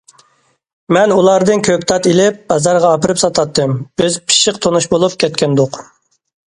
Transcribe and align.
مەن 0.97 1.13
ئۇلاردىن 1.15 1.61
كۆكتات 1.67 2.09
ئېلىپ، 2.13 2.41
بازارغا 2.53 2.95
ئاپىرىپ 2.95 3.23
ساتاتتىم، 3.27 3.79
بىز 4.03 4.21
پىششىق 4.27 4.63
تونۇش 4.67 4.93
بولۇپ 4.97 5.23
كەتكەنىدۇق. 5.25 5.85